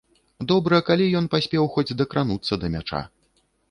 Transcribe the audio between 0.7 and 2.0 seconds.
калі ён паспеў хоць